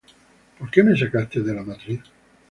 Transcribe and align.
¿Por 0.57 0.71
qué 0.71 0.81
me 0.81 0.97
sacaste 0.97 1.41
de 1.41 1.53
la 1.53 1.61
matriz? 1.61 2.01